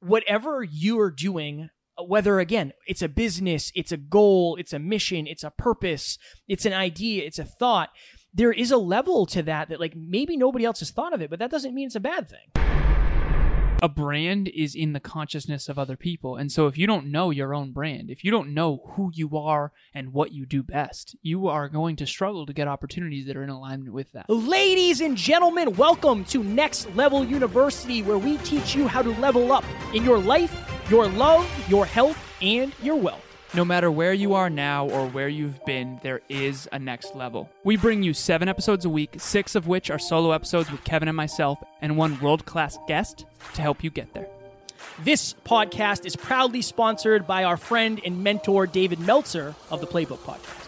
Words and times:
whatever 0.00 0.62
you 0.62 0.98
are 1.00 1.10
doing, 1.10 1.70
uh, 1.98 2.04
whether 2.04 2.40
again, 2.40 2.72
it's 2.86 3.02
a 3.02 3.08
business, 3.08 3.72
it's 3.74 3.92
a 3.92 3.96
goal, 3.96 4.56
it's 4.56 4.72
a 4.72 4.78
mission, 4.78 5.26
it's 5.26 5.44
a 5.44 5.50
purpose, 5.50 6.18
it's 6.46 6.66
an 6.66 6.72
idea, 6.72 7.24
it's 7.24 7.38
a 7.38 7.44
thought, 7.44 7.90
there 8.32 8.52
is 8.52 8.70
a 8.70 8.76
level 8.76 9.26
to 9.26 9.42
that 9.42 9.68
that 9.68 9.80
like 9.80 9.94
maybe 9.96 10.36
nobody 10.36 10.64
else 10.64 10.80
has 10.80 10.90
thought 10.90 11.12
of 11.12 11.22
it, 11.22 11.30
but 11.30 11.38
that 11.38 11.50
doesn't 11.50 11.74
mean 11.74 11.86
it's 11.86 11.96
a 11.96 12.00
bad 12.00 12.28
thing. 12.28 12.77
A 13.80 13.88
brand 13.88 14.48
is 14.48 14.74
in 14.74 14.92
the 14.92 15.00
consciousness 15.00 15.68
of 15.68 15.78
other 15.78 15.96
people. 15.96 16.36
And 16.36 16.50
so 16.50 16.66
if 16.66 16.76
you 16.76 16.86
don't 16.86 17.06
know 17.06 17.30
your 17.30 17.54
own 17.54 17.72
brand, 17.72 18.10
if 18.10 18.24
you 18.24 18.30
don't 18.30 18.52
know 18.52 18.82
who 18.94 19.12
you 19.14 19.36
are 19.36 19.72
and 19.94 20.12
what 20.12 20.32
you 20.32 20.46
do 20.46 20.64
best, 20.64 21.14
you 21.22 21.46
are 21.46 21.68
going 21.68 21.94
to 21.96 22.06
struggle 22.06 22.44
to 22.46 22.52
get 22.52 22.66
opportunities 22.66 23.26
that 23.26 23.36
are 23.36 23.44
in 23.44 23.50
alignment 23.50 23.92
with 23.92 24.10
that. 24.12 24.28
Ladies 24.28 25.00
and 25.00 25.16
gentlemen, 25.16 25.76
welcome 25.76 26.24
to 26.24 26.42
Next 26.42 26.92
Level 26.96 27.24
University, 27.24 28.02
where 28.02 28.18
we 28.18 28.38
teach 28.38 28.74
you 28.74 28.88
how 28.88 29.02
to 29.02 29.10
level 29.20 29.52
up 29.52 29.64
in 29.94 30.04
your 30.04 30.18
life, 30.18 30.68
your 30.90 31.06
love, 31.06 31.48
your 31.68 31.86
health, 31.86 32.18
and 32.42 32.72
your 32.82 32.96
wealth. 32.96 33.27
No 33.54 33.64
matter 33.64 33.90
where 33.90 34.12
you 34.12 34.34
are 34.34 34.50
now 34.50 34.86
or 34.90 35.08
where 35.08 35.28
you've 35.28 35.64
been, 35.64 35.98
there 36.02 36.20
is 36.28 36.68
a 36.70 36.78
next 36.78 37.16
level. 37.16 37.48
We 37.64 37.78
bring 37.78 38.02
you 38.02 38.12
seven 38.12 38.46
episodes 38.46 38.84
a 38.84 38.90
week, 38.90 39.16
six 39.18 39.54
of 39.54 39.66
which 39.66 39.90
are 39.90 39.98
solo 39.98 40.32
episodes 40.32 40.70
with 40.70 40.84
Kevin 40.84 41.08
and 41.08 41.16
myself, 41.16 41.58
and 41.80 41.96
one 41.96 42.20
world 42.20 42.44
class 42.44 42.78
guest 42.86 43.24
to 43.54 43.62
help 43.62 43.82
you 43.82 43.88
get 43.88 44.12
there. 44.12 44.28
This 45.02 45.34
podcast 45.46 46.04
is 46.04 46.14
proudly 46.14 46.60
sponsored 46.60 47.26
by 47.26 47.44
our 47.44 47.56
friend 47.56 48.00
and 48.04 48.22
mentor 48.22 48.66
David 48.66 49.00
Meltzer 49.00 49.54
of 49.70 49.80
the 49.80 49.86
Playbook 49.86 50.18
Podcast. 50.18 50.67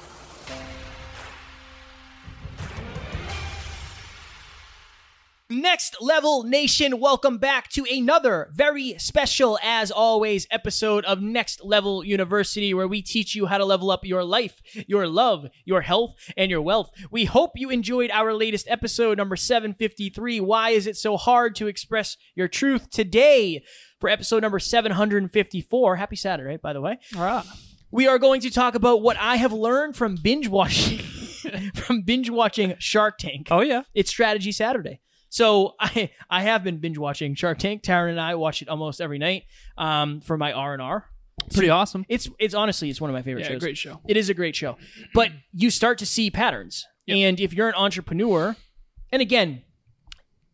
Next 5.52 5.96
Level 6.00 6.44
Nation, 6.44 7.00
welcome 7.00 7.38
back 7.38 7.68
to 7.70 7.84
another 7.90 8.50
very 8.54 8.96
special, 8.98 9.58
as 9.64 9.90
always, 9.90 10.46
episode 10.48 11.04
of 11.06 11.20
Next 11.20 11.64
Level 11.64 12.04
University, 12.04 12.72
where 12.72 12.86
we 12.86 13.02
teach 13.02 13.34
you 13.34 13.46
how 13.46 13.58
to 13.58 13.64
level 13.64 13.90
up 13.90 14.06
your 14.06 14.22
life, 14.22 14.62
your 14.86 15.08
love, 15.08 15.48
your 15.64 15.80
health, 15.80 16.14
and 16.36 16.52
your 16.52 16.62
wealth. 16.62 16.92
We 17.10 17.24
hope 17.24 17.50
you 17.56 17.68
enjoyed 17.68 18.12
our 18.12 18.32
latest 18.32 18.68
episode, 18.70 19.18
number 19.18 19.34
753. 19.34 20.38
Why 20.38 20.70
is 20.70 20.86
it 20.86 20.96
so 20.96 21.16
hard 21.16 21.56
to 21.56 21.66
express 21.66 22.16
your 22.36 22.46
truth 22.46 22.88
today? 22.88 23.64
For 23.98 24.08
episode 24.08 24.42
number 24.42 24.60
754. 24.60 25.96
Happy 25.96 26.14
Saturday, 26.14 26.58
by 26.58 26.72
the 26.72 26.80
way. 26.80 27.00
All 27.16 27.24
right. 27.24 27.44
We 27.90 28.06
are 28.06 28.20
going 28.20 28.40
to 28.42 28.50
talk 28.50 28.76
about 28.76 29.02
what 29.02 29.16
I 29.16 29.34
have 29.34 29.52
learned 29.52 29.96
from 29.96 30.14
binge 30.14 30.46
watching 30.46 30.98
from 31.74 32.02
binge 32.02 32.30
watching 32.30 32.76
Shark 32.78 33.18
Tank. 33.18 33.48
Oh, 33.50 33.62
yeah. 33.62 33.82
It's 33.94 34.10
Strategy 34.10 34.52
Saturday. 34.52 35.00
So 35.30 35.74
I 35.80 36.10
I 36.28 36.42
have 36.42 36.62
been 36.62 36.76
binge 36.78 36.98
watching 36.98 37.34
Shark 37.34 37.58
Tank. 37.58 37.82
Taryn 37.82 38.10
and 38.10 38.20
I 38.20 38.34
watch 38.34 38.60
it 38.60 38.68
almost 38.68 39.00
every 39.00 39.18
night 39.18 39.44
um, 39.78 40.20
for 40.20 40.36
my 40.36 40.52
R 40.52 40.74
and 40.74 40.82
R. 40.82 41.06
Pretty 41.54 41.70
awesome. 41.70 42.04
It's 42.08 42.28
it's 42.38 42.54
honestly 42.54 42.90
it's 42.90 43.00
one 43.00 43.08
of 43.08 43.14
my 43.14 43.22
favorite 43.22 43.42
Yeah, 43.44 43.48
shows. 43.52 43.60
great 43.62 43.78
show. 43.78 44.00
It 44.06 44.16
is 44.18 44.28
a 44.28 44.34
great 44.34 44.54
show, 44.54 44.76
but 45.14 45.30
you 45.54 45.70
start 45.70 45.96
to 45.98 46.06
see 46.06 46.30
patterns, 46.30 46.84
Yep. 47.06 47.16
and 47.16 47.40
if 47.40 47.54
you're 47.54 47.68
an 47.68 47.74
entrepreneur, 47.76 48.56
and 49.10 49.22
again, 49.22 49.62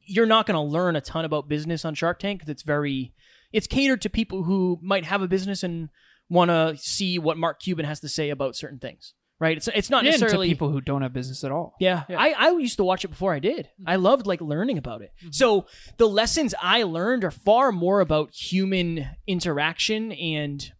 you're 0.04 0.26
not 0.26 0.46
going 0.46 0.54
to 0.54 0.60
learn 0.60 0.94
a 0.94 1.00
ton 1.00 1.24
about 1.24 1.48
business 1.48 1.84
on 1.84 1.94
Shark 1.96 2.20
Tank 2.20 2.38
because 2.38 2.50
it's 2.50 2.62
very 2.62 3.12
it's 3.52 3.66
catered 3.66 4.00
to 4.02 4.10
people 4.10 4.44
who 4.44 4.78
might 4.82 5.04
have 5.04 5.22
a 5.22 5.28
business 5.28 5.62
and 5.64 5.88
want 6.28 6.50
to 6.50 6.76
see 6.78 7.18
what 7.18 7.36
Mark 7.36 7.60
Cuban 7.60 7.84
has 7.84 8.00
to 8.00 8.08
say 8.08 8.30
about 8.30 8.54
certain 8.56 8.78
things. 8.78 9.14
Right? 9.38 9.56
It's 9.58 9.68
it's 9.68 9.90
not 9.90 10.04
Yeah, 10.04 10.12
necessarily 10.12 10.48
people 10.48 10.70
who 10.70 10.80
don't 10.80 11.02
have 11.02 11.12
business 11.12 11.44
at 11.44 11.52
all. 11.52 11.74
yeah, 11.78 12.04
Yeah. 12.08 12.18
I, 12.18 12.30
I 12.30 12.50
used 12.52 12.78
to 12.78 12.84
watch 12.84 13.04
it 13.04 13.08
before 13.08 13.34
I 13.34 13.38
did. 13.38 13.68
I 13.86 13.96
loved 13.96 14.26
like 14.26 14.40
learning 14.40 14.78
about 14.78 15.02
it. 15.02 15.12
So 15.30 15.66
the 15.98 16.08
lessons 16.08 16.54
I 16.60 16.84
learned 16.84 17.22
are 17.22 17.30
far 17.30 17.70
more 17.70 18.00
about 18.00 18.32
human 18.34 19.06
interaction 19.26 20.12
and 20.12 20.72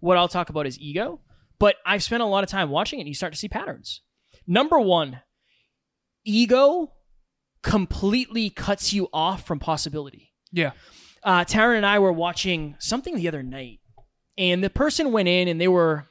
what 0.00 0.18
I'll 0.18 0.28
talk 0.28 0.50
about 0.50 0.66
is 0.66 0.78
ego. 0.78 1.20
But 1.58 1.76
I've 1.86 2.02
spent 2.02 2.22
a 2.22 2.26
lot 2.26 2.44
of 2.44 2.50
time 2.50 2.68
watching 2.68 2.98
it 2.98 3.02
and 3.02 3.08
you 3.08 3.14
start 3.14 3.32
to 3.32 3.38
see 3.38 3.48
patterns. 3.48 4.02
Number 4.46 4.78
one, 4.78 5.20
ego 6.24 6.92
completely 7.62 8.50
cuts 8.50 8.92
you 8.92 9.08
off 9.12 9.46
from 9.46 9.58
possibility 9.58 10.32
Yeah. 10.52 10.72
uh, 11.22 11.44
Taryn 11.44 11.78
and 11.78 11.86
I 11.86 11.98
were 11.98 12.12
watching 12.12 12.76
something 12.78 13.16
the 13.16 13.28
other 13.28 13.42
night, 13.42 13.80
and 14.36 14.62
the 14.62 14.68
person 14.68 15.12
went 15.12 15.28
in 15.28 15.48
and 15.48 15.58
they 15.58 15.68
were 15.68 16.06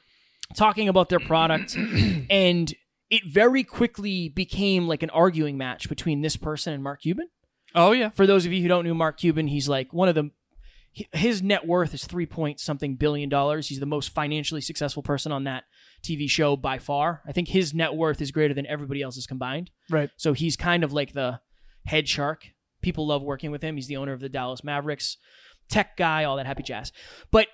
talking 0.56 0.88
about 0.88 1.08
their 1.08 1.20
product, 1.20 1.76
and 1.76 2.72
it 3.10 3.22
very 3.26 3.64
quickly 3.64 4.28
became 4.28 4.86
like 4.86 5.02
an 5.02 5.10
arguing 5.10 5.56
match 5.56 5.88
between 5.88 6.20
this 6.20 6.36
person 6.36 6.72
and 6.72 6.82
Mark 6.82 7.02
Cuban. 7.02 7.28
Oh, 7.74 7.92
yeah. 7.92 8.10
For 8.10 8.26
those 8.26 8.46
of 8.46 8.52
you 8.52 8.62
who 8.62 8.68
don't 8.68 8.86
know 8.86 8.94
Mark 8.94 9.18
Cuban, 9.18 9.48
he's 9.48 9.68
like 9.68 9.92
one 9.92 10.08
of 10.08 10.14
the 10.14 10.30
his 11.12 11.42
net 11.42 11.66
worth 11.66 11.92
is 11.92 12.04
three 12.04 12.26
point 12.26 12.60
something 12.60 12.94
billion 12.94 13.28
dollars. 13.28 13.68
He's 13.68 13.80
the 13.80 13.86
most 13.86 14.10
financially 14.10 14.60
successful 14.60 15.02
person 15.02 15.32
on 15.32 15.44
that 15.44 15.64
TV 16.04 16.30
show 16.30 16.56
by 16.56 16.78
far. 16.78 17.22
I 17.26 17.32
think 17.32 17.48
his 17.48 17.74
net 17.74 17.94
worth 17.94 18.20
is 18.22 18.30
greater 18.30 18.54
than 18.54 18.66
everybody 18.66 19.02
else's 19.02 19.26
combined. 19.26 19.70
Right. 19.90 20.10
So 20.16 20.34
he's 20.34 20.56
kind 20.56 20.84
of 20.84 20.92
like 20.92 21.12
the 21.12 21.40
head 21.86 22.08
shark. 22.08 22.46
People 22.80 23.08
love 23.08 23.22
working 23.22 23.50
with 23.50 23.62
him. 23.62 23.74
He's 23.74 23.88
the 23.88 23.96
owner 23.96 24.12
of 24.12 24.20
the 24.20 24.28
Dallas 24.28 24.62
Mavericks, 24.62 25.16
tech 25.68 25.96
guy, 25.96 26.24
all 26.24 26.36
that 26.36 26.46
happy 26.46 26.62
jazz. 26.62 26.92
But 27.30 27.48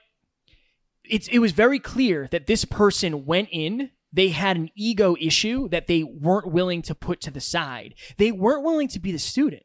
it's 1.11 1.29
it 1.29 1.39
was 1.39 1.53
very 1.53 1.79
clear 1.79 2.29
that 2.31 2.47
this 2.47 2.65
person 2.65 3.27
went 3.27 3.49
in. 3.51 3.91
They 4.13 4.29
had 4.29 4.57
an 4.57 4.71
ego 4.75 5.17
issue 5.21 5.69
that 5.69 5.87
they 5.87 6.03
weren't 6.03 6.51
willing 6.51 6.83
to 6.83 6.95
put 6.95 7.21
to 7.23 7.31
the 7.31 7.41
side. 7.41 7.95
They 8.17 8.33
weren't 8.33 8.65
willing 8.65 8.89
to 8.89 8.99
be 8.99 9.13
the 9.13 9.19
student. 9.19 9.63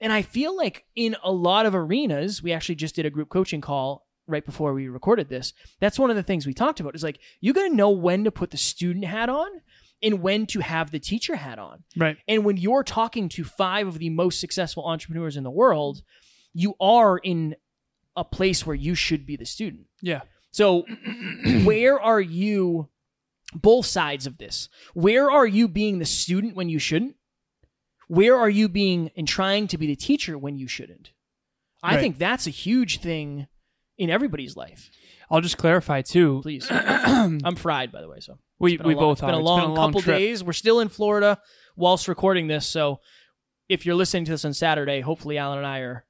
And 0.00 0.12
I 0.12 0.22
feel 0.22 0.56
like 0.56 0.84
in 0.94 1.16
a 1.22 1.32
lot 1.32 1.66
of 1.66 1.74
arenas, 1.74 2.42
we 2.42 2.52
actually 2.52 2.76
just 2.76 2.94
did 2.94 3.06
a 3.06 3.10
group 3.10 3.28
coaching 3.28 3.60
call 3.60 4.06
right 4.26 4.46
before 4.46 4.72
we 4.72 4.88
recorded 4.88 5.28
this. 5.28 5.52
That's 5.80 5.98
one 5.98 6.10
of 6.10 6.16
the 6.16 6.22
things 6.22 6.46
we 6.46 6.54
talked 6.54 6.80
about. 6.80 6.94
Is 6.94 7.02
like 7.02 7.20
you 7.40 7.52
got 7.52 7.68
to 7.68 7.74
know 7.74 7.90
when 7.90 8.24
to 8.24 8.30
put 8.30 8.50
the 8.50 8.56
student 8.56 9.04
hat 9.04 9.28
on 9.28 9.48
and 10.02 10.22
when 10.22 10.46
to 10.46 10.60
have 10.60 10.90
the 10.90 10.98
teacher 10.98 11.36
hat 11.36 11.58
on. 11.58 11.84
Right. 11.96 12.16
And 12.26 12.44
when 12.44 12.56
you're 12.56 12.84
talking 12.84 13.28
to 13.30 13.44
five 13.44 13.86
of 13.86 13.98
the 13.98 14.10
most 14.10 14.40
successful 14.40 14.86
entrepreneurs 14.86 15.36
in 15.36 15.44
the 15.44 15.50
world, 15.50 16.02
you 16.54 16.74
are 16.80 17.18
in 17.18 17.56
a 18.16 18.24
place 18.24 18.66
where 18.66 18.76
you 18.76 18.94
should 18.94 19.26
be 19.26 19.36
the 19.36 19.44
student. 19.44 19.86
Yeah. 20.00 20.22
So, 20.52 20.84
where 21.64 22.00
are 22.00 22.20
you, 22.20 22.88
both 23.54 23.86
sides 23.86 24.26
of 24.26 24.38
this? 24.38 24.68
Where 24.94 25.30
are 25.30 25.46
you 25.46 25.68
being 25.68 25.98
the 25.98 26.04
student 26.06 26.54
when 26.56 26.68
you 26.68 26.78
shouldn't? 26.78 27.16
Where 28.08 28.36
are 28.36 28.50
you 28.50 28.68
being 28.68 29.10
and 29.16 29.26
trying 29.28 29.68
to 29.68 29.78
be 29.78 29.86
the 29.86 29.94
teacher 29.96 30.36
when 30.36 30.56
you 30.58 30.66
shouldn't? 30.66 31.10
I 31.82 31.94
Right. 31.94 32.00
think 32.00 32.18
that's 32.18 32.46
a 32.46 32.50
huge 32.50 33.00
thing 33.00 33.46
in 33.96 34.10
everybody's 34.10 34.56
life. 34.56 34.90
I'll 35.30 35.40
just 35.40 35.56
clarify, 35.58 36.02
too. 36.02 36.40
Please. 36.42 36.66
I'm 36.70 37.54
fried, 37.56 37.92
by 37.92 38.00
the 38.00 38.08
way. 38.08 38.18
So 38.20 38.38
We, 38.58 38.76
we 38.78 38.94
long, 38.94 39.04
both 39.04 39.18
it's 39.18 39.20
been 39.20 39.30
are. 39.30 39.40
a 39.40 39.42
long, 39.42 39.60
been 39.60 39.70
a 39.70 39.74
long 39.74 39.88
couple 39.90 40.00
trip. 40.02 40.18
days. 40.18 40.42
We're 40.42 40.52
still 40.52 40.80
in 40.80 40.88
Florida 40.88 41.38
whilst 41.76 42.08
recording 42.08 42.48
this. 42.48 42.66
So 42.66 43.00
if 43.68 43.86
you're 43.86 43.94
listening 43.94 44.24
to 44.24 44.32
this 44.32 44.44
on 44.44 44.52
Saturday, 44.54 45.00
hopefully 45.00 45.38
Alan 45.38 45.58
and 45.58 45.66
I 45.66 45.78
are 45.78 46.04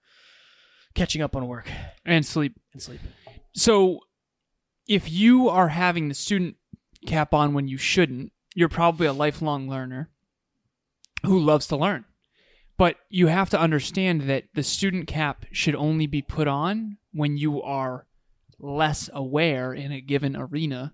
catching 0.94 1.20
up 1.20 1.36
on 1.36 1.46
work 1.46 1.68
And 2.06 2.24
sleep. 2.24 2.54
and 2.72 2.80
sleep. 2.82 3.00
So, 3.54 4.00
if 4.90 5.08
you 5.08 5.48
are 5.48 5.68
having 5.68 6.08
the 6.08 6.14
student 6.14 6.56
cap 7.06 7.32
on 7.32 7.54
when 7.54 7.68
you 7.68 7.78
shouldn't, 7.78 8.32
you're 8.56 8.68
probably 8.68 9.06
a 9.06 9.12
lifelong 9.12 9.68
learner 9.68 10.10
who 11.22 11.38
loves 11.38 11.68
to 11.68 11.76
learn. 11.76 12.04
But 12.76 12.96
you 13.08 13.28
have 13.28 13.48
to 13.50 13.60
understand 13.60 14.22
that 14.22 14.46
the 14.54 14.64
student 14.64 15.06
cap 15.06 15.46
should 15.52 15.76
only 15.76 16.08
be 16.08 16.22
put 16.22 16.48
on 16.48 16.96
when 17.12 17.36
you 17.36 17.62
are 17.62 18.08
less 18.58 19.08
aware 19.12 19.72
in 19.72 19.92
a 19.92 20.00
given 20.00 20.34
arena 20.34 20.92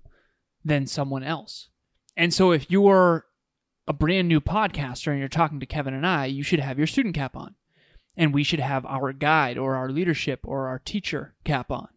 than 0.63 0.87
someone 0.87 1.23
else. 1.23 1.71
And 2.19 2.35
so, 2.35 2.53
if 2.53 2.71
you're 2.71 3.25
a 3.89 3.95
brand 3.95 4.29
new 4.29 4.43
podcaster 4.43 5.09
and 5.09 5.21
you're 5.21 5.29
talking 5.29 5.61
to 5.61 5.67
Kevin 5.67 5.95
and 5.95 6.07
I, 6.07 6.27
you 6.27 6.43
should 6.43 6.61
have 6.61 6.77
your 6.77 6.87
student 6.87 7.15
cap 7.15 7.35
on. 7.35 7.55
And 8.15 8.35
we 8.35 8.43
should 8.43 8.61
have 8.61 8.85
our 8.85 9.15
guide 9.15 9.57
or 9.57 9.75
our 9.75 9.89
leadership 9.89 10.41
or 10.45 10.69
our 10.69 10.79
teacher 10.79 11.35
cap 11.45 11.71
on. 11.71 11.89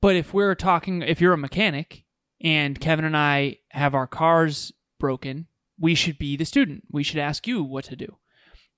But 0.00 0.16
if 0.16 0.32
we're 0.32 0.54
talking, 0.54 1.02
if 1.02 1.20
you're 1.20 1.32
a 1.32 1.38
mechanic 1.38 2.04
and 2.40 2.80
Kevin 2.80 3.04
and 3.04 3.16
I 3.16 3.58
have 3.70 3.94
our 3.94 4.06
cars 4.06 4.72
broken, 4.98 5.46
we 5.78 5.94
should 5.94 6.18
be 6.18 6.36
the 6.36 6.44
student. 6.44 6.84
We 6.90 7.02
should 7.02 7.18
ask 7.18 7.46
you 7.46 7.62
what 7.62 7.84
to 7.84 7.96
do. 7.96 8.16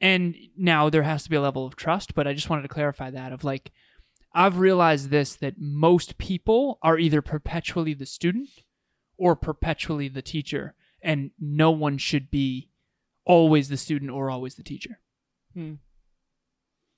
And 0.01 0.35
now 0.57 0.91
there 0.91 1.05
has 1.05 1.23
to 1.25 1.31
be 1.31 1.37
a 1.37 1.41
level 1.41 1.65
of 1.65 1.77
trust, 1.77 2.15
but 2.15 2.27
I 2.27 2.35
just 2.35 2.51
wanted 2.51 2.63
to 2.63 2.69
clarify 2.69 3.11
that 3.11 3.33
of 3.33 3.45
like, 3.45 3.71
I've 4.35 4.59
realized 4.59 5.11
this 5.11 5.37
that 5.37 5.55
most 5.59 6.19
people 6.19 6.79
are 6.83 6.99
either 6.99 7.23
perpetually 7.23 7.95
the 7.95 8.07
student 8.07 8.49
or 9.17 9.37
perpetually 9.37 10.09
the 10.09 10.23
teacher, 10.23 10.75
and 11.03 11.31
no 11.39 11.71
one 11.71 11.99
should 11.99 12.31
be 12.31 12.71
always 13.25 13.69
the 13.69 13.77
student 13.77 14.11
or 14.11 14.31
always 14.31 14.55
the 14.55 14.63
teacher. 14.63 14.99
Hmm. 15.55 15.75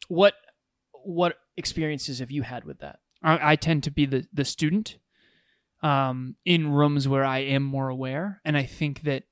What 0.09 0.35
what 0.93 1.37
experiences 1.57 2.21
have 2.21 2.31
you 2.31 2.43
had 2.43 2.65
with 2.65 2.79
that? 2.79 3.01
I, 3.25 3.53
I 3.53 3.57
tend 3.57 3.83
to 3.85 3.91
be 3.91 4.07
the 4.07 4.27
the 4.33 4.45
student 4.45 4.99
um, 5.83 6.37
in 6.45 6.71
rooms 6.73 7.09
where 7.09 7.25
I 7.25 7.39
am 7.41 7.63
more 7.63 7.89
aware, 7.89 8.41
and 8.45 8.57
I 8.57 8.65
think 8.65 9.03
that 9.03 9.25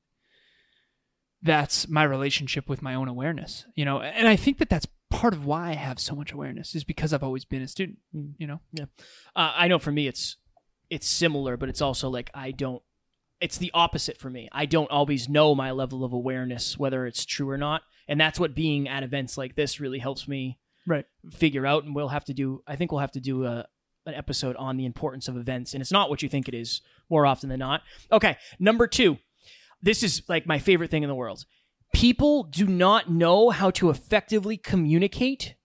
that's 1.43 1.89
my 1.89 2.05
relationship 2.05 2.69
with 2.69 2.83
my 2.83 2.95
own 2.95 3.09
awareness. 3.09 3.67
You 3.75 3.85
know, 3.85 4.01
and 4.01 4.27
I 4.27 4.37
think 4.37 4.59
that 4.59 4.71
that's 4.71 4.87
part 5.11 5.35
of 5.35 5.45
why 5.45 5.71
I 5.71 5.75
have 5.75 6.01
so 6.01 6.15
much 6.15 6.33
awareness 6.33 6.75
is 6.75 6.85
because 6.85 7.13
I've 7.13 7.23
always 7.23 7.45
been 7.45 7.63
a 7.63 7.69
student. 7.69 7.99
Mm. 8.15 8.33
You 8.39 8.47
know, 8.47 8.61
Uh, 9.37 9.53
I 9.57 9.69
know 9.69 9.79
for 9.79 9.93
me 9.93 10.09
it's 10.09 10.37
it's 10.91 11.07
similar, 11.07 11.57
but 11.57 11.69
it's 11.69 11.83
also 11.83 12.09
like 12.09 12.31
I 12.35 12.51
don't. 12.51 12.83
It's 13.41 13.59
the 13.59 13.73
opposite 13.75 14.19
for 14.19 14.31
me. 14.31 14.49
I 14.53 14.67
don't 14.67 14.91
always 14.91 15.29
know 15.29 15.55
my 15.55 15.73
level 15.73 16.05
of 16.05 16.13
awareness 16.13 16.79
whether 16.79 17.07
it's 17.07 17.25
true 17.25 17.51
or 17.51 17.59
not, 17.59 17.83
and 18.09 18.21
that's 18.21 18.39
what 18.39 18.55
being 18.55 18.89
at 18.89 19.03
events 19.03 19.37
like 19.37 19.55
this 19.55 19.81
really 19.81 19.99
helps 19.99 20.29
me 20.29 20.59
right? 20.87 21.05
figure 21.31 21.67
out. 21.67 21.85
And 21.85 21.95
we'll 21.95 22.09
have 22.09 22.25
to 22.27 22.35
do. 22.35 22.63
I 22.67 22.77
think 22.77 22.93
we'll 22.93 23.01
have 23.01 23.13
to 23.13 23.21
do 23.21 23.45
a 23.47 23.67
an 24.07 24.15
episode 24.15 24.57
on 24.57 24.77
the 24.77 24.85
importance 24.85 25.29
of 25.29 25.37
events, 25.37 25.75
and 25.75 25.81
it's 25.81 25.93
not 25.93 26.11
what 26.11 26.23
you 26.23 26.29
think 26.29 26.49
it 26.49 26.55
is 26.55 26.81
more 27.09 27.27
often 27.27 27.49
than 27.49 27.59
not. 27.59 27.83
Okay, 28.11 28.37
number 28.59 28.87
two. 28.87 29.19
This 29.83 30.03
is 30.03 30.23
like 30.29 30.47
my 30.47 30.59
favorite 30.59 30.91
thing 30.91 31.03
in 31.03 31.09
the 31.09 31.15
world. 31.15 31.45
People 31.93 32.45
do 32.45 32.67
not 32.67 33.11
know 33.11 33.51
how 33.51 33.71
to 33.73 33.91
effectively 33.91 34.57
communicate 34.57 35.57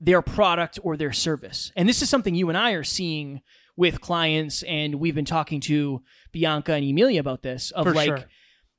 their 0.00 0.22
product 0.22 0.78
or 0.82 0.96
their 0.96 1.12
service. 1.12 1.70
And 1.76 1.88
this 1.88 2.02
is 2.02 2.08
something 2.10 2.34
you 2.34 2.48
and 2.48 2.58
I 2.58 2.72
are 2.72 2.84
seeing 2.84 3.42
with 3.76 4.00
clients 4.00 4.62
and 4.64 4.96
we've 4.96 5.14
been 5.14 5.24
talking 5.24 5.60
to 5.60 6.02
Bianca 6.32 6.72
and 6.72 6.84
Emilia 6.84 7.20
about 7.20 7.42
this 7.42 7.70
of 7.70 7.86
For 7.86 7.94
like 7.94 8.06
sure. 8.08 8.24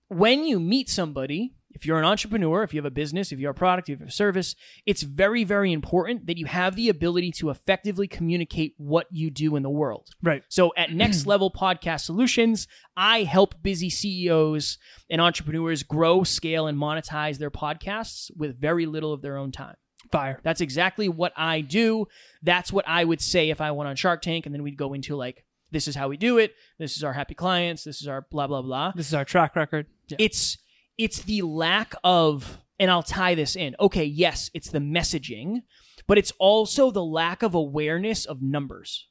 when 0.09 0.45
you 0.45 0.59
meet 0.59 0.89
somebody, 0.89 1.53
if 1.73 1.85
you're 1.85 1.99
an 1.99 2.05
entrepreneur, 2.05 2.63
if 2.63 2.73
you 2.73 2.79
have 2.79 2.85
a 2.85 2.91
business, 2.91 3.31
if 3.31 3.39
you 3.39 3.47
have 3.47 3.55
a 3.55 3.59
product, 3.59 3.89
if 3.89 3.99
you 3.99 4.03
have 4.03 4.09
a 4.09 4.11
service, 4.11 4.55
it's 4.85 5.01
very 5.03 5.43
very 5.43 5.71
important 5.71 6.27
that 6.27 6.37
you 6.37 6.45
have 6.45 6.75
the 6.75 6.89
ability 6.89 7.31
to 7.31 7.49
effectively 7.49 8.07
communicate 8.07 8.73
what 8.77 9.07
you 9.11 9.29
do 9.29 9.55
in 9.55 9.63
the 9.63 9.69
world. 9.69 10.09
Right. 10.21 10.43
So 10.49 10.71
at 10.77 10.91
Next 10.93 11.25
Level 11.25 11.51
Podcast 11.51 12.01
Solutions, 12.01 12.67
I 12.95 13.23
help 13.23 13.61
busy 13.61 13.89
CEOs 13.89 14.77
and 15.09 15.21
entrepreneurs 15.21 15.83
grow, 15.83 16.23
scale, 16.23 16.67
and 16.67 16.77
monetize 16.77 17.37
their 17.37 17.51
podcasts 17.51 18.29
with 18.35 18.59
very 18.59 18.85
little 18.85 19.13
of 19.13 19.21
their 19.21 19.37
own 19.37 19.51
time. 19.51 19.75
Fire. 20.11 20.39
That's 20.43 20.61
exactly 20.61 21.07
what 21.09 21.31
I 21.37 21.61
do. 21.61 22.07
That's 22.41 22.73
what 22.73 22.87
I 22.87 23.05
would 23.05 23.21
say 23.21 23.49
if 23.49 23.61
I 23.61 23.71
went 23.71 23.87
on 23.87 23.95
Shark 23.95 24.21
Tank, 24.21 24.45
and 24.45 24.53
then 24.53 24.63
we'd 24.63 24.77
go 24.77 24.93
into 24.93 25.15
like, 25.15 25.45
this 25.71 25.87
is 25.87 25.95
how 25.95 26.09
we 26.09 26.17
do 26.17 26.37
it. 26.37 26.53
This 26.79 26.97
is 26.97 27.03
our 27.03 27.13
happy 27.13 27.33
clients. 27.33 27.83
This 27.83 28.01
is 28.01 28.07
our 28.07 28.25
blah 28.29 28.47
blah 28.47 28.61
blah. 28.61 28.91
This 28.95 29.07
is 29.07 29.13
our 29.13 29.23
track 29.23 29.55
record. 29.55 29.87
Yeah. 30.09 30.17
It's 30.19 30.57
it's 30.97 31.21
the 31.21 31.41
lack 31.41 31.93
of, 32.03 32.59
and 32.79 32.91
I'll 32.91 33.03
tie 33.03 33.35
this 33.35 33.55
in. 33.55 33.75
Okay, 33.79 34.05
yes, 34.05 34.49
it's 34.53 34.69
the 34.69 34.79
messaging, 34.79 35.61
but 36.07 36.17
it's 36.17 36.33
also 36.39 36.91
the 36.91 37.03
lack 37.03 37.43
of 37.43 37.55
awareness 37.55 38.25
of 38.25 38.41
numbers. 38.41 39.07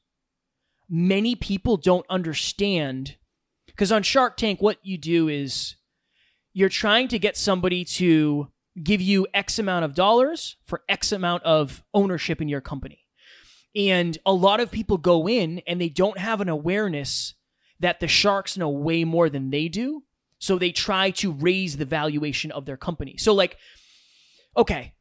Many 0.89 1.35
people 1.37 1.77
don't 1.77 2.07
understand 2.11 3.17
because 3.67 3.93
on 3.93 4.03
Shark 4.03 4.37
Tank, 4.37 4.61
what 4.61 4.79
you 4.83 4.99
do 4.99 5.29
is 5.29 5.77
you're 6.53 6.69
trying 6.69 7.09
to 7.09 7.19
get 7.19 7.37
somebody 7.37 7.85
to 7.85 8.49
give 8.83 9.01
you 9.01 9.27
X 9.33 9.59
amount 9.59 9.85
of 9.85 9.95
dollars 9.95 10.57
for 10.65 10.83
X 10.89 11.13
amount 11.13 11.43
of 11.45 11.83
ownership 11.95 12.41
in 12.43 12.49
your 12.49 12.61
company. 12.61 13.07
And 13.75 14.19
a 14.27 14.33
lot 14.33 14.61
of 14.61 14.71
people 14.71 14.99
go 14.99 15.29
in 15.29 15.63
and 15.67 15.81
they 15.81 15.89
don't 15.89 16.19
have 16.19 16.41
an 16.41 16.49
awareness 16.49 17.35
that 17.79 18.01
the 18.01 18.09
sharks 18.09 18.59
know 18.59 18.69
way 18.69 19.05
more 19.05 19.31
than 19.31 19.51
they 19.51 19.69
do. 19.69 20.03
So 20.41 20.59
they 20.59 20.73
try 20.73 21.11
to 21.13 21.31
raise 21.33 21.77
the 21.77 21.85
valuation 21.85 22.51
of 22.51 22.65
their 22.67 22.77
company. 22.77 23.17
So, 23.19 23.33
like, 23.35 23.57
okay, 24.57 24.95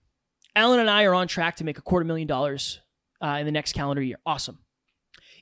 Alan 0.55 0.79
and 0.79 0.89
I 0.89 1.05
are 1.05 1.13
on 1.15 1.27
track 1.27 1.55
to 1.55 1.63
make 1.63 1.77
a 1.77 1.81
quarter 1.81 2.05
million 2.05 2.27
dollars 2.27 2.79
uh, 3.23 3.37
in 3.39 3.45
the 3.45 3.51
next 3.51 3.73
calendar 3.73 4.01
year. 4.01 4.17
Awesome. 4.25 4.59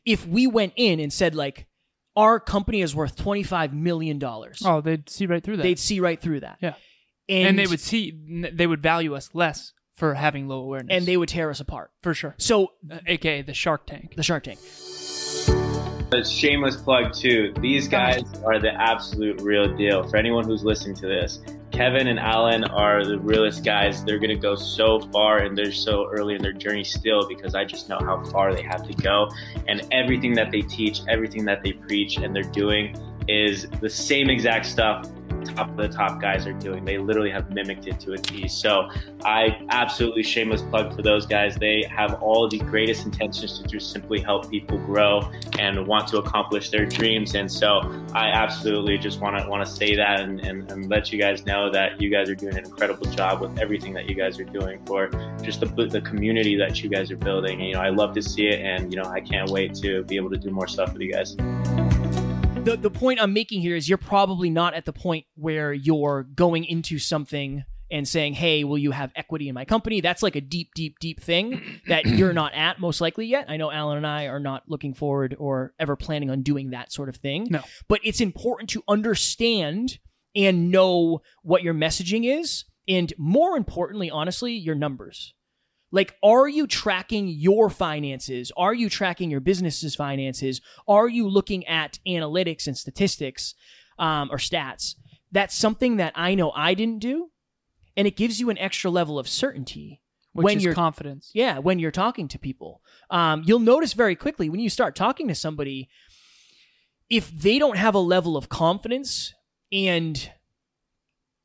If 0.06 0.26
we 0.26 0.48
went 0.48 0.74
in 0.76 1.00
and 1.00 1.12
said, 1.12 1.36
like, 1.36 1.68
our 2.16 2.40
company 2.40 2.82
is 2.82 2.96
worth 2.96 3.16
$25 3.18 3.74
million. 3.74 4.22
Oh, 4.64 4.82
they'd 4.82 5.10
see 5.10 5.26
right 5.26 5.44
through 5.44 5.58
that. 5.58 5.64
they'd 5.64 5.78
see 5.80 6.00
right 6.00 6.20
through 6.22 6.40
that. 6.42 6.58
Yeah. 6.62 6.74
And, 7.30 7.50
and 7.50 7.60
they 7.60 7.68
would 7.68 7.80
see 7.82 8.50
they 8.54 8.66
would 8.68 8.82
value 8.82 9.14
us 9.16 9.30
less 9.34 9.74
for 9.96 10.14
having 10.14 10.48
low 10.48 10.60
awareness. 10.62 10.96
and 10.96 11.06
they 11.06 11.18
would 11.18 11.28
tear 11.30 11.50
us 11.50 11.60
apart. 11.60 11.92
for 12.04 12.14
sure. 12.14 12.36
So, 12.38 12.72
Uh, 12.90 13.00
AKA 13.06 13.42
the 13.42 13.54
Shark 13.54 13.86
Tank. 13.86 14.14
the 14.16 14.24
Shark 14.24 14.44
Tank. 14.46 14.60
A 16.14 16.24
shameless 16.24 16.78
plug 16.78 17.14
too. 17.14 17.54
These 17.60 17.90
guys 17.90 18.24
are 18.46 18.60
the 18.60 18.74
absolute 18.74 19.42
real 19.42 19.76
deal. 19.76 20.08
For 20.08 20.16
anyone 20.16 20.46
who's 20.46 20.64
listening 20.64 20.96
to 20.98 21.06
this, 21.06 21.42
Kevin 21.72 22.08
and 22.08 22.18
Alan 22.18 22.64
are 22.64 23.04
the 23.04 23.20
realest 23.20 23.66
guys. 23.66 24.06
They're 24.06 24.18
gonna 24.18 24.38
go 24.38 24.56
so 24.56 25.02
far, 25.12 25.40
and 25.40 25.58
they're 25.58 25.72
so 25.72 26.10
early 26.10 26.36
in 26.36 26.42
their 26.42 26.54
journey 26.54 26.86
still 26.86 27.28
because 27.28 27.56
I 27.56 27.66
just 27.66 27.90
know 27.90 28.00
how 28.00 28.24
far 28.24 28.56
they 28.56 28.62
have 28.62 28.88
to 28.88 28.94
go. 28.94 29.30
And 29.68 29.86
everything 29.92 30.34
that 30.36 30.50
they 30.50 30.62
teach, 30.62 31.02
everything 31.10 31.44
that 31.44 31.62
they 31.62 31.74
preach, 31.74 32.18
and 32.18 32.34
they're 32.34 32.44
doing 32.44 32.96
is 33.28 33.68
the 33.82 33.90
same 33.90 34.30
exact 34.30 34.66
stuff 34.66 35.10
top 35.54 35.70
of 35.70 35.78
the 35.78 35.88
top 35.88 36.22
guys 36.22 36.46
are 36.46 36.54
doing. 36.54 36.86
They 36.86 36.98
literally 36.98 37.32
have 37.32 37.52
mimicked 37.52 37.88
it 37.88 38.00
to 38.02 38.14
a 38.14 38.18
T. 38.18 38.48
So 38.48 38.90
I 39.24 39.66
absolutely 39.70 40.24
shameless 40.24 40.62
plug 40.64 40.96
for 40.96 41.02
those 41.02 41.26
guys. 41.26 41.56
They 41.56 41.84
have 41.90 42.22
all 42.22 42.48
the 42.48 42.60
greatest 42.60 43.06
intentions 43.06 43.60
to 43.60 43.68
just 43.68 43.92
simply 43.92 44.20
help 44.20 44.50
people 44.50 44.78
grow 44.80 45.30
and 45.60 45.88
want 45.88 46.08
to 46.10 46.18
accomplish 46.18 46.70
their 46.70 46.86
dreams. 46.86 47.36
And 47.36 47.52
so 47.52 47.82
I 48.14 48.30
absolutely 48.30 48.98
just 48.98 49.20
want 49.22 49.38
to 49.38 49.50
want 49.50 49.66
to 49.66 49.72
say 49.72 49.96
that 49.96 50.20
and, 50.20 50.40
and, 50.42 50.72
and 50.72 50.90
let 50.90 51.12
you 51.12 51.20
guys 51.20 51.46
know 51.46 51.72
that 51.72 52.02
you 52.02 52.10
guys 52.10 52.30
are 52.30 52.36
doing 52.36 52.58
an 52.58 52.66
incredible 52.66 53.06
job 53.12 53.42
with 53.42 53.58
everything 53.60 53.94
that 53.94 54.10
you 54.10 54.16
guys 54.16 54.40
are 54.40 54.46
doing 54.46 54.84
for 54.86 55.10
just 55.42 55.60
the, 55.60 55.68
the 55.88 56.02
community 56.02 56.56
that 56.58 56.84
you 56.84 56.90
guys 56.90 57.12
are 57.12 57.18
building. 57.18 57.60
And, 57.60 57.70
you 57.70 57.74
know, 57.74 57.82
I 57.82 57.90
love 57.90 58.14
to 58.16 58.22
see 58.22 58.48
it, 58.48 58.60
and 58.60 58.94
you 58.94 59.02
know, 59.02 59.10
I 59.10 59.22
can't 59.22 59.50
wait 59.50 59.76
to 59.76 60.04
be 60.04 60.16
able 60.16 60.30
to 60.32 60.38
do 60.38 60.50
more 60.50 60.68
stuff 60.68 60.94
with 60.94 61.02
you 61.02 61.14
guys. 61.14 61.36
The 62.68 62.78
the 62.78 62.90
point 62.90 63.22
I'm 63.22 63.34
making 63.34 63.62
here 63.62 63.76
is 63.76 63.88
you're 63.88 63.98
probably 63.98 64.50
not 64.50 64.74
at 64.74 64.86
the 64.86 64.94
point 64.94 65.26
where 65.36 65.74
you're 65.74 66.24
going 66.24 66.66
into 66.66 67.00
something 67.00 67.64
and 67.90 68.08
saying, 68.08 68.34
"Hey, 68.34 68.64
will 68.64 68.78
you 68.78 68.92
have 68.92 69.12
equity 69.16 69.48
in 69.48 69.56
my 69.56 69.66
company?" 69.66 70.02
That's 70.02 70.22
like 70.22 70.36
a 70.36 70.42
deep, 70.42 70.74
deep, 70.76 71.00
deep 71.00 71.22
thing 71.22 71.62
that 71.88 72.06
you're 72.06 72.34
not 72.34 72.54
at 72.54 72.80
most 72.80 73.00
likely 73.00 73.26
yet. 73.26 73.46
I 73.50 73.58
know 73.58 73.72
Alan 73.72 73.98
and 73.98 74.08
I 74.08 74.26
are 74.26 74.40
not 74.40 74.64
looking 74.68 74.94
forward 74.94 75.36
or 75.40 75.74
ever 75.80 75.96
planning 75.96 76.30
on 76.30 76.42
doing 76.42 76.72
that 76.72 76.92
sort 76.92 77.10
of 77.10 77.16
thing. 77.16 77.48
No. 77.50 77.62
But 77.88 78.02
it's 78.04 78.22
important 78.22 78.70
to 78.72 78.84
understand 78.88 80.00
and 80.36 80.70
know 80.70 81.22
what 81.44 81.64
your 81.64 81.74
messaging 81.74 82.40
is 82.40 82.66
and 82.88 83.14
more 83.18 83.58
importantly, 83.58 84.10
honestly, 84.10 84.54
your 84.54 84.76
numbers. 84.76 85.34
Like, 85.92 86.16
are 86.22 86.48
you 86.50 86.68
tracking 86.68 87.28
your 87.28 87.70
finances? 87.70 88.52
Are 88.58 88.74
you 88.74 88.90
tracking 88.90 89.32
your 89.32 89.40
business's 89.40 89.96
finances? 89.96 90.60
Are 90.88 91.08
you 91.08 91.30
looking 91.30 91.66
at 91.66 92.00
analytics 92.06 92.68
and 92.68 92.78
statistics 92.78 93.56
um, 93.98 94.30
or 94.32 94.38
stats? 94.38 94.96
That's 95.32 95.56
something 95.56 95.98
that 95.98 96.14
I 96.16 96.36
know 96.36 96.52
I 96.52 96.74
didn't 96.74 97.00
do. 97.00 97.32
And 97.96 98.06
it 98.08 98.16
gives 98.16 98.40
you 98.40 98.50
an 98.50 98.58
extra 98.58 98.92
level 98.92 99.18
of 99.18 99.28
certainty 99.28 100.02
Which 100.34 100.44
when 100.44 100.58
is 100.58 100.64
you're 100.64 100.74
confidence. 100.74 101.32
yeah, 101.34 101.58
when 101.58 101.80
you're 101.80 101.90
talking 101.90 102.28
to 102.28 102.38
people. 102.40 102.82
Um, 103.10 103.44
you'll 103.46 103.60
notice 103.60 103.94
very 103.94 104.16
quickly 104.16 104.50
when 104.50 104.60
you 104.60 104.70
start 104.70 104.96
talking 104.96 105.28
to 105.30 105.36
somebody, 105.36 105.90
if 107.10 107.32
they 107.32 107.58
don't 107.58 107.78
have 107.78 107.96
a 107.96 108.00
level 108.00 108.38
of 108.38 108.50
confidence 108.50 109.34
and 109.72 110.32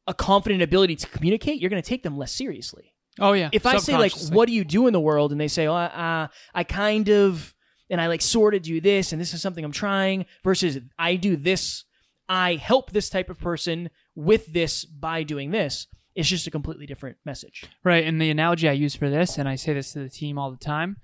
a 0.06 0.14
confident 0.14 0.62
ability 0.62 0.96
to 0.96 1.06
communicate, 1.08 1.60
you're 1.60 1.70
going 1.70 1.82
to 1.82 1.88
take 1.88 2.02
them 2.02 2.18
less 2.18 2.32
seriously. 2.32 2.91
Oh 3.20 3.32
yeah. 3.32 3.50
If 3.52 3.66
I 3.66 3.78
say 3.78 3.96
like, 3.96 4.12
"What 4.30 4.46
do 4.46 4.54
you 4.54 4.64
do 4.64 4.86
in 4.86 4.92
the 4.92 5.00
world?" 5.00 5.32
and 5.32 5.40
they 5.40 5.48
say, 5.48 5.66
"Oh, 5.66 5.74
uh, 5.74 6.28
I 6.54 6.64
kind 6.64 7.08
of," 7.08 7.54
and 7.90 8.00
I 8.00 8.06
like 8.06 8.22
sort 8.22 8.54
of 8.54 8.62
do 8.62 8.80
this, 8.80 9.12
and 9.12 9.20
this 9.20 9.34
is 9.34 9.42
something 9.42 9.64
I'm 9.64 9.72
trying, 9.72 10.26
versus 10.42 10.78
I 10.98 11.16
do 11.16 11.36
this, 11.36 11.84
I 12.28 12.54
help 12.54 12.90
this 12.90 13.10
type 13.10 13.28
of 13.28 13.38
person 13.38 13.90
with 14.14 14.52
this 14.52 14.84
by 14.84 15.22
doing 15.22 15.50
this. 15.50 15.86
It's 16.14 16.28
just 16.28 16.46
a 16.46 16.50
completely 16.50 16.86
different 16.86 17.16
message. 17.24 17.64
Right, 17.84 18.04
and 18.04 18.20
the 18.20 18.30
analogy 18.30 18.68
I 18.68 18.72
use 18.72 18.94
for 18.94 19.08
this, 19.08 19.38
and 19.38 19.48
I 19.48 19.56
say 19.56 19.74
this 19.74 19.92
to 19.92 20.00
the 20.00 20.10
team 20.10 20.38
all 20.38 20.50
the 20.50 20.58
time, 20.58 20.98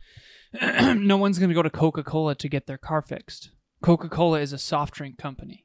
no 0.62 1.16
one's 1.16 1.38
going 1.38 1.48
to 1.48 1.54
go 1.54 1.62
to 1.62 1.70
Coca 1.70 2.02
Cola 2.02 2.34
to 2.34 2.48
get 2.48 2.66
their 2.66 2.78
car 2.78 3.02
fixed. 3.02 3.50
Coca 3.82 4.08
Cola 4.08 4.40
is 4.40 4.52
a 4.52 4.58
soft 4.58 4.94
drink 4.94 5.18
company. 5.18 5.64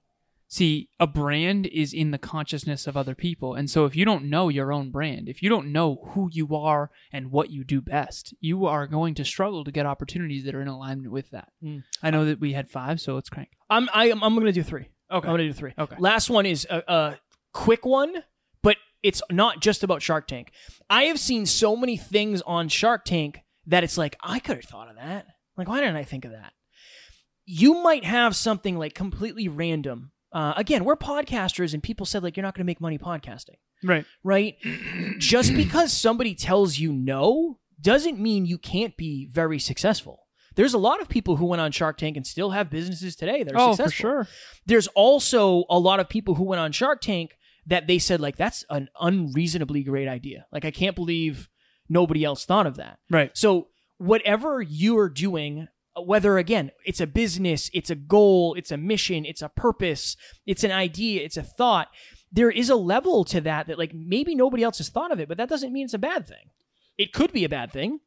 See, 0.53 0.87
a 0.99 1.07
brand 1.07 1.65
is 1.65 1.95
in 1.95 2.11
the 2.11 2.19
consciousness 2.19 2.85
of 2.85 2.95
other 2.95 3.15
people. 3.15 3.55
And 3.55 3.67
so 3.67 3.85
if 3.85 3.95
you 3.95 4.05
don't 4.05 4.25
know 4.25 4.49
your 4.49 4.71
own 4.71 4.91
brand, 4.91 5.27
if 5.27 5.41
you 5.41 5.49
don't 5.49 5.71
know 5.71 6.07
who 6.09 6.29
you 6.31 6.55
are 6.55 6.91
and 7.11 7.31
what 7.31 7.49
you 7.49 7.63
do 7.63 7.81
best, 7.81 8.35
you 8.39 8.67
are 8.67 8.85
going 8.85 9.15
to 9.15 9.25
struggle 9.25 9.63
to 9.63 9.71
get 9.71 9.87
opportunities 9.87 10.43
that 10.43 10.53
are 10.53 10.61
in 10.61 10.67
alignment 10.67 11.11
with 11.11 11.31
that. 11.31 11.49
Mm. 11.63 11.81
I 12.03 12.11
know 12.11 12.25
that 12.25 12.39
we 12.39 12.53
had 12.53 12.69
five, 12.69 13.01
so 13.01 13.15
let's 13.15 13.31
crank. 13.31 13.49
I'm 13.67 13.89
I, 13.95 14.09
am 14.09 14.23
I'm 14.23 14.35
going 14.35 14.45
to 14.45 14.51
do 14.51 14.61
three. 14.61 14.89
Okay. 15.09 15.27
I'm 15.27 15.33
going 15.33 15.39
to 15.39 15.47
do 15.47 15.53
three. 15.53 15.73
Okay. 15.75 15.95
Last 15.97 16.29
one 16.29 16.45
is 16.45 16.67
a, 16.69 16.83
a 16.87 17.19
quick 17.51 17.83
one, 17.83 18.13
but 18.61 18.77
it's 19.01 19.23
not 19.31 19.59
just 19.59 19.81
about 19.81 20.03
Shark 20.03 20.27
Tank. 20.27 20.51
I 20.87 21.05
have 21.05 21.19
seen 21.19 21.47
so 21.47 21.75
many 21.75 21.97
things 21.97 22.43
on 22.43 22.69
Shark 22.69 23.05
Tank 23.05 23.41
that 23.65 23.83
it's 23.83 23.97
like 23.97 24.17
I 24.21 24.37
could 24.37 24.57
have 24.57 24.65
thought 24.65 24.91
of 24.91 24.97
that. 24.97 25.25
Like, 25.57 25.67
why 25.67 25.79
didn't 25.79 25.95
I 25.95 26.03
think 26.03 26.25
of 26.25 26.31
that? 26.33 26.53
You 27.43 27.81
might 27.81 28.03
have 28.03 28.35
something 28.35 28.77
like 28.77 28.93
completely 28.93 29.47
random. 29.47 30.11
Uh, 30.33 30.53
again, 30.57 30.83
we're 30.83 30.95
podcasters, 30.95 31.73
and 31.73 31.83
people 31.83 32.05
said 32.05 32.23
like 32.23 32.35
you're 32.35 32.43
not 32.43 32.55
going 32.55 32.63
to 32.63 32.69
make 32.69 32.81
money 32.81 32.97
podcasting, 32.97 33.57
Right. 33.83 34.05
right? 34.23 34.55
just 35.19 35.53
because 35.53 35.93
somebody 35.93 36.33
tells 36.35 36.77
you 36.79 36.91
no 36.91 37.59
doesn't 37.79 38.19
mean 38.19 38.45
you 38.45 38.57
can't 38.57 38.97
be 38.97 39.27
very 39.31 39.59
successful. 39.59 40.21
There's 40.55 40.73
a 40.73 40.77
lot 40.79 41.01
of 41.01 41.09
people 41.09 41.35
who 41.37 41.45
went 41.45 41.61
on 41.61 41.71
Shark 41.71 41.97
Tank 41.97 42.15
and 42.17 42.25
still 42.25 42.51
have 42.51 42.69
businesses 42.69 43.15
today 43.15 43.43
that 43.43 43.53
are 43.55 43.59
Oh, 43.59 43.71
successful 43.71 43.91
for 43.91 44.25
sure. 44.25 44.27
there's 44.65 44.87
also 44.87 45.65
a 45.69 45.79
lot 45.79 45.99
of 45.99 46.07
people 46.09 46.35
who 46.35 46.43
went 46.43 46.59
on 46.59 46.71
Shark 46.71 47.01
Tank 47.01 47.31
that 47.65 47.87
they 47.87 47.97
said 47.99 48.19
like 48.21 48.35
that's 48.37 48.63
an 48.69 48.87
unreasonably 48.99 49.83
great 49.83 50.07
idea. 50.07 50.45
Like 50.51 50.63
I 50.65 50.71
can't 50.71 50.95
believe 50.95 51.49
nobody 51.89 52.23
else 52.23 52.45
thought 52.45 52.67
of 52.67 52.75
that. 52.77 52.99
Right. 53.09 53.31
So 53.35 53.67
whatever 53.97 54.61
you 54.61 54.97
are 54.99 55.09
doing, 55.09 55.67
whether 55.95 56.37
again 56.37 56.71
it's 56.85 57.01
a 57.01 57.07
business, 57.07 57.69
it's 57.73 57.89
a 57.89 57.95
goal, 57.95 58.55
it's 58.55 58.71
a 58.71 58.77
mission, 58.77 59.25
it's 59.25 59.41
a 59.41 59.49
purpose, 59.49 60.17
it's 60.45 60.63
an 60.63 60.71
idea, 60.71 61.23
it's 61.23 61.37
a 61.37 61.43
thought, 61.43 61.89
there 62.31 62.49
is 62.49 62.69
a 62.69 62.75
level 62.75 63.23
to 63.25 63.39
that 63.41 63.67
that 63.67 63.77
like 63.77 63.93
maybe 63.93 64.35
nobody 64.35 64.63
else 64.63 64.79
has 64.79 64.89
thought 64.89 65.11
of 65.11 65.19
it, 65.19 65.27
but 65.27 65.37
that 65.37 65.49
doesn't 65.49 65.71
mean 65.71 65.85
it's 65.85 65.93
a 65.93 65.99
bad 65.99 66.27
thing. 66.27 66.49
It 66.97 67.13
could 67.13 67.31
be 67.31 67.43
a 67.43 67.49
bad 67.49 67.71
thing, 67.71 67.99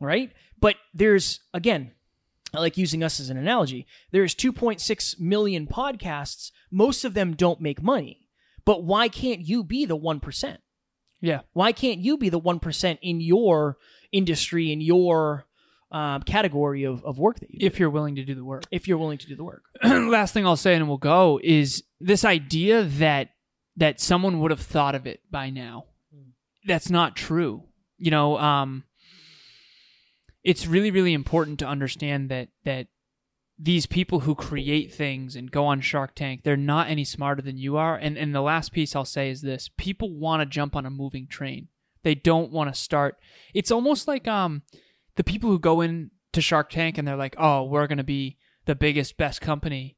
right? 0.00 0.32
But 0.58 0.76
there's 0.92 1.40
again, 1.54 1.92
I 2.54 2.60
like 2.60 2.76
using 2.76 3.02
us 3.02 3.18
as 3.18 3.30
an 3.30 3.38
analogy. 3.38 3.86
There's 4.10 4.34
2.6 4.34 5.18
million 5.18 5.66
podcasts. 5.66 6.50
Most 6.70 7.04
of 7.04 7.14
them 7.14 7.34
don't 7.34 7.62
make 7.62 7.82
money. 7.82 8.28
But 8.64 8.84
why 8.84 9.08
can't 9.08 9.40
you 9.40 9.64
be 9.64 9.86
the 9.86 9.96
1%? 9.96 10.58
Yeah. 11.20 11.40
Why 11.52 11.72
can't 11.72 12.00
you 12.00 12.18
be 12.18 12.28
the 12.28 12.40
1% 12.40 12.98
in 13.00 13.20
your 13.20 13.78
industry, 14.12 14.70
in 14.70 14.80
your 14.80 15.46
um, 15.92 16.22
category 16.22 16.84
of, 16.84 17.04
of 17.04 17.18
work 17.18 17.38
that 17.40 17.50
you 17.50 17.60
do, 17.60 17.66
If 17.66 17.78
you're 17.78 17.90
willing 17.90 18.14
to 18.16 18.24
do 18.24 18.34
the 18.34 18.44
work. 18.44 18.64
if 18.70 18.88
you're 18.88 18.98
willing 18.98 19.18
to 19.18 19.26
do 19.26 19.36
the 19.36 19.44
work? 19.44 19.62
last 19.84 20.32
thing 20.34 20.46
I'll 20.46 20.56
say 20.56 20.74
and 20.74 20.88
we'll 20.88 20.96
go 20.96 21.38
is 21.42 21.82
this 22.00 22.24
idea 22.24 22.82
that 22.84 23.30
that 23.76 24.00
someone 24.00 24.40
would 24.40 24.50
have 24.50 24.60
thought 24.60 24.94
of 24.94 25.06
it 25.06 25.20
by 25.30 25.50
now. 25.50 25.86
That's 26.66 26.90
not 26.90 27.16
true. 27.16 27.64
You 27.98 28.10
know, 28.10 28.38
um 28.38 28.84
it's 30.44 30.66
really 30.66 30.90
really 30.90 31.12
important 31.12 31.58
to 31.60 31.66
understand 31.66 32.28
that 32.30 32.48
that 32.64 32.88
these 33.58 33.86
people 33.86 34.20
who 34.20 34.34
create 34.34 34.92
things 34.92 35.36
and 35.36 35.50
go 35.50 35.66
on 35.66 35.80
Shark 35.80 36.14
Tank, 36.16 36.42
they're 36.42 36.56
not 36.56 36.88
any 36.88 37.04
smarter 37.04 37.42
than 37.42 37.58
you 37.58 37.76
are. 37.76 37.96
And 37.96 38.16
and 38.18 38.34
the 38.34 38.40
last 38.40 38.72
piece 38.72 38.96
I'll 38.96 39.04
say 39.04 39.30
is 39.30 39.42
this: 39.42 39.70
people 39.76 40.10
want 40.18 40.40
to 40.40 40.46
jump 40.46 40.74
on 40.74 40.86
a 40.86 40.90
moving 40.90 41.26
train. 41.28 41.68
They 42.02 42.16
don't 42.16 42.50
want 42.50 42.74
to 42.74 42.80
start. 42.80 43.18
It's 43.54 43.70
almost 43.70 44.08
like 44.08 44.26
um 44.26 44.62
the 45.16 45.24
people 45.24 45.50
who 45.50 45.58
go 45.58 45.80
in 45.80 46.10
to 46.32 46.40
Shark 46.40 46.70
Tank 46.70 46.98
and 46.98 47.06
they're 47.06 47.16
like, 47.16 47.36
"Oh, 47.38 47.64
we're 47.64 47.86
going 47.86 47.98
to 47.98 48.04
be 48.04 48.38
the 48.66 48.74
biggest 48.74 49.16
best 49.16 49.40
company." 49.40 49.96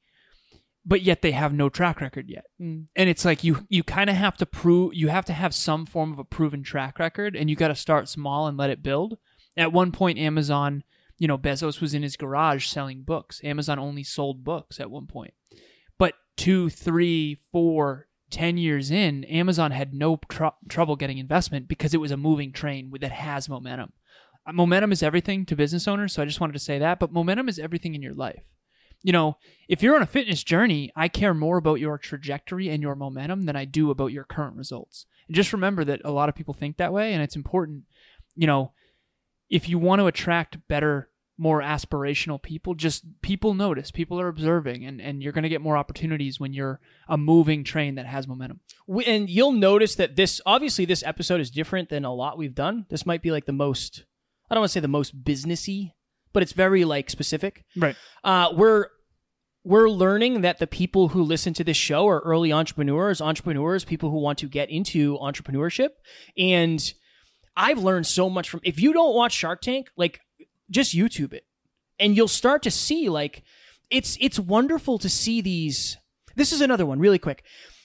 But 0.86 1.00
yet 1.00 1.22
they 1.22 1.32
have 1.32 1.54
no 1.54 1.70
track 1.70 2.02
record 2.02 2.28
yet. 2.28 2.44
Mm. 2.60 2.88
And 2.94 3.08
it's 3.08 3.24
like 3.24 3.42
you 3.42 3.66
you 3.68 3.82
kind 3.82 4.10
of 4.10 4.16
have 4.16 4.36
to 4.38 4.46
prove 4.46 4.94
you 4.94 5.08
have 5.08 5.24
to 5.26 5.32
have 5.32 5.54
some 5.54 5.86
form 5.86 6.12
of 6.12 6.18
a 6.18 6.24
proven 6.24 6.62
track 6.62 6.98
record 6.98 7.36
and 7.36 7.48
you 7.48 7.56
got 7.56 7.68
to 7.68 7.74
start 7.74 8.08
small 8.08 8.46
and 8.46 8.58
let 8.58 8.70
it 8.70 8.82
build. 8.82 9.16
At 9.56 9.72
one 9.72 9.92
point 9.92 10.18
Amazon 10.18 10.84
you 11.18 11.28
know, 11.28 11.38
Bezos 11.38 11.80
was 11.80 11.94
in 11.94 12.02
his 12.02 12.16
garage 12.16 12.66
selling 12.66 13.02
books. 13.02 13.40
Amazon 13.44 13.78
only 13.78 14.02
sold 14.02 14.44
books 14.44 14.80
at 14.80 14.90
one 14.90 15.06
point. 15.06 15.34
But 15.98 16.14
two, 16.36 16.68
three, 16.68 17.38
four, 17.52 18.08
ten 18.30 18.56
years 18.56 18.90
in, 18.90 19.24
Amazon 19.24 19.70
had 19.70 19.94
no 19.94 20.18
tr- 20.28 20.46
trouble 20.68 20.96
getting 20.96 21.18
investment 21.18 21.68
because 21.68 21.94
it 21.94 22.00
was 22.00 22.10
a 22.10 22.16
moving 22.16 22.52
train 22.52 22.92
that 23.00 23.12
has 23.12 23.48
momentum. 23.48 23.92
Momentum 24.52 24.92
is 24.92 25.02
everything 25.02 25.46
to 25.46 25.56
business 25.56 25.88
owners, 25.88 26.12
so 26.12 26.22
I 26.22 26.26
just 26.26 26.40
wanted 26.40 26.52
to 26.52 26.58
say 26.58 26.78
that. 26.78 26.98
But 26.98 27.12
momentum 27.12 27.48
is 27.48 27.58
everything 27.58 27.94
in 27.94 28.02
your 28.02 28.14
life. 28.14 28.44
You 29.02 29.12
know, 29.12 29.36
if 29.68 29.82
you're 29.82 29.96
on 29.96 30.02
a 30.02 30.06
fitness 30.06 30.42
journey, 30.42 30.90
I 30.96 31.08
care 31.08 31.34
more 31.34 31.58
about 31.58 31.80
your 31.80 31.98
trajectory 31.98 32.68
and 32.68 32.82
your 32.82 32.94
momentum 32.94 33.42
than 33.42 33.56
I 33.56 33.64
do 33.64 33.90
about 33.90 34.12
your 34.12 34.24
current 34.24 34.56
results. 34.56 35.06
And 35.28 35.36
just 35.36 35.52
remember 35.52 35.84
that 35.84 36.00
a 36.04 36.10
lot 36.10 36.28
of 36.28 36.34
people 36.34 36.54
think 36.54 36.76
that 36.76 36.92
way, 36.92 37.12
and 37.12 37.22
it's 37.22 37.36
important. 37.36 37.84
You 38.34 38.46
know, 38.46 38.72
if 39.48 39.68
you 39.68 39.78
want 39.78 40.00
to 40.00 40.06
attract 40.06 40.66
better 40.68 41.10
more 41.36 41.60
aspirational 41.60 42.40
people 42.40 42.74
just 42.74 43.04
people 43.20 43.54
notice 43.54 43.90
people 43.90 44.20
are 44.20 44.28
observing 44.28 44.84
and, 44.84 45.00
and 45.00 45.20
you're 45.20 45.32
going 45.32 45.42
to 45.42 45.48
get 45.48 45.60
more 45.60 45.76
opportunities 45.76 46.38
when 46.38 46.52
you're 46.52 46.78
a 47.08 47.18
moving 47.18 47.64
train 47.64 47.96
that 47.96 48.06
has 48.06 48.28
momentum 48.28 48.60
and 49.04 49.28
you'll 49.28 49.50
notice 49.50 49.96
that 49.96 50.14
this 50.14 50.40
obviously 50.46 50.84
this 50.84 51.02
episode 51.02 51.40
is 51.40 51.50
different 51.50 51.88
than 51.88 52.04
a 52.04 52.14
lot 52.14 52.38
we've 52.38 52.54
done. 52.54 52.86
This 52.88 53.04
might 53.04 53.20
be 53.20 53.32
like 53.32 53.46
the 53.46 53.52
most 53.52 54.04
I 54.50 54.54
don't 54.54 54.62
want 54.62 54.70
to 54.70 54.72
say 54.72 54.80
the 54.80 54.88
most 54.88 55.24
businessy, 55.24 55.92
but 56.32 56.42
it's 56.42 56.52
very 56.52 56.84
like 56.84 57.10
specific. 57.10 57.64
right 57.76 57.96
Uh, 58.22 58.52
we're 58.54 58.88
we're 59.64 59.88
learning 59.88 60.42
that 60.42 60.58
the 60.58 60.66
people 60.66 61.08
who 61.08 61.22
listen 61.22 61.54
to 61.54 61.64
this 61.64 61.76
show 61.76 62.06
are 62.06 62.20
early 62.20 62.52
entrepreneurs, 62.52 63.22
entrepreneurs, 63.22 63.84
people 63.84 64.10
who 64.10 64.18
want 64.18 64.38
to 64.38 64.48
get 64.48 64.68
into 64.68 65.16
entrepreneurship, 65.18 65.90
and 66.36 66.92
I've 67.56 67.78
learned 67.78 68.06
so 68.06 68.28
much 68.28 68.50
from. 68.50 68.60
If 68.62 68.80
you 68.80 68.92
don't 68.92 69.14
watch 69.14 69.32
Shark 69.32 69.62
Tank, 69.62 69.88
like 69.96 70.20
just 70.70 70.94
YouTube 70.94 71.32
it, 71.32 71.46
and 71.98 72.16
you'll 72.16 72.28
start 72.28 72.62
to 72.64 72.70
see 72.70 73.08
like 73.08 73.42
it's 73.90 74.18
it's 74.20 74.38
wonderful 74.38 74.98
to 74.98 75.08
see 75.08 75.40
these. 75.40 75.96
This 76.36 76.52
is 76.52 76.60
another 76.60 76.84
one, 76.84 76.98
really 76.98 77.18
quick. 77.18 77.44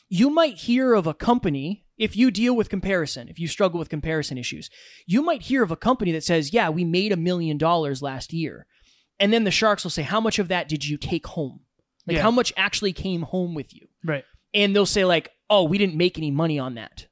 You 0.09 0.29
might 0.29 0.55
hear 0.55 0.93
of 0.93 1.05
a 1.05 1.13
company 1.13 1.85
if 1.99 2.15
you 2.17 2.31
deal 2.31 2.55
with 2.55 2.69
comparison, 2.69 3.27
if 3.29 3.37
you 3.39 3.47
struggle 3.47 3.77
with 3.77 3.89
comparison 3.89 4.37
issues, 4.37 4.69
you 5.05 5.21
might 5.21 5.43
hear 5.43 5.61
of 5.61 5.69
a 5.71 5.75
company 5.75 6.11
that 6.13 6.23
says, 6.23 6.53
"Yeah, 6.53 6.69
we 6.69 6.83
made 6.85 7.11
a 7.11 7.17
million 7.17 7.57
dollars 7.57 8.01
last 8.01 8.33
year," 8.33 8.65
and 9.19 9.31
then 9.31 9.43
the 9.43 9.51
sharks 9.51 9.83
will 9.83 9.91
say, 9.91 10.01
"How 10.03 10.19
much 10.21 10.39
of 10.39 10.47
that 10.47 10.67
did 10.67 10.85
you 10.85 10.97
take 10.97 11.27
home? 11.27 11.59
Like 12.07 12.15
Yeah. 12.17 12.23
how 12.23 12.31
much 12.31 12.51
actually 12.57 12.93
came 12.93 13.21
home 13.23 13.53
with 13.53 13.73
you?" 13.75 13.87
right 14.03 14.23
And 14.53 14.75
they'll 14.75 14.85
say 14.87 15.05
like, 15.05 15.29
"Oh, 15.49 15.63
we 15.65 15.77
didn't 15.77 15.95
make 15.95 16.17
any 16.17 16.31
money 16.31 16.57
on 16.57 16.73
that. 16.75 17.05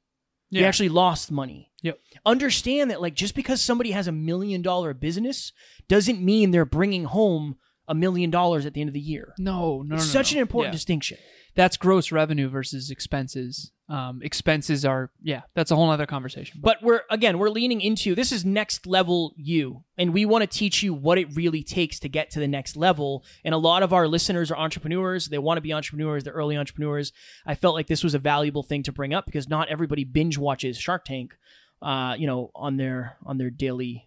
We 0.50 0.64
actually 0.64 0.88
lost 0.88 1.30
money." 1.30 1.70
Yep. 1.82 2.00
Understand 2.26 2.90
that 2.90 3.00
like 3.00 3.14
just 3.14 3.34
because 3.36 3.60
somebody 3.62 3.92
has 3.92 4.08
a 4.08 4.12
million 4.12 4.62
dollar 4.62 4.92
business 4.94 5.52
doesn't 5.86 6.20
mean 6.20 6.50
they're 6.50 6.64
bringing 6.64 7.04
home 7.04 7.56
a 7.86 7.94
million 7.94 8.30
dollars 8.30 8.66
at 8.66 8.74
the 8.74 8.80
end 8.80 8.88
of 8.88 8.94
the 8.94 9.00
year. 9.00 9.32
no 9.38 9.82
no 9.82 9.94
It's 9.94 10.06
no, 10.06 10.12
such 10.12 10.32
no. 10.32 10.38
an 10.38 10.42
important 10.42 10.72
Yeah. 10.72 10.76
distinction. 10.78 11.18
That's 11.54 11.76
gross 11.76 12.12
revenue 12.12 12.48
versus 12.48 12.90
expenses 12.90 13.72
um, 13.90 14.20
expenses 14.22 14.84
are 14.84 15.10
yeah 15.22 15.40
that's 15.54 15.70
a 15.70 15.76
whole 15.76 15.88
other 15.90 16.04
conversation 16.04 16.60
But 16.62 16.82
we're 16.82 17.00
again, 17.10 17.38
we're 17.38 17.48
leaning 17.48 17.80
into 17.80 18.14
this 18.14 18.32
is 18.32 18.44
next 18.44 18.86
level 18.86 19.32
you, 19.36 19.82
and 19.96 20.12
we 20.12 20.26
want 20.26 20.42
to 20.42 20.46
teach 20.46 20.82
you 20.82 20.92
what 20.92 21.16
it 21.16 21.34
really 21.34 21.62
takes 21.62 21.98
to 22.00 22.08
get 22.10 22.28
to 22.32 22.38
the 22.38 22.46
next 22.48 22.76
level. 22.76 23.24
And 23.46 23.54
a 23.54 23.58
lot 23.58 23.82
of 23.82 23.94
our 23.94 24.06
listeners 24.06 24.50
are 24.50 24.58
entrepreneurs; 24.58 25.28
they 25.28 25.38
want 25.38 25.56
to 25.56 25.62
be 25.62 25.72
entrepreneurs, 25.72 26.22
they're 26.24 26.34
early 26.34 26.54
entrepreneurs. 26.58 27.12
I 27.46 27.54
felt 27.54 27.74
like 27.74 27.86
this 27.86 28.04
was 28.04 28.12
a 28.12 28.18
valuable 28.18 28.62
thing 28.62 28.82
to 28.82 28.92
bring 28.92 29.14
up 29.14 29.24
because 29.24 29.48
not 29.48 29.68
everybody 29.70 30.04
binge 30.04 30.36
watches 30.36 30.76
Shark 30.76 31.06
Tank, 31.06 31.34
uh, 31.80 32.14
you 32.18 32.26
know, 32.26 32.50
on 32.54 32.76
their 32.76 33.16
on 33.24 33.38
their 33.38 33.48
daily 33.48 34.06